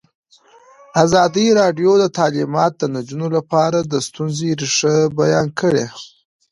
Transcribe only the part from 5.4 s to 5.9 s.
کړې.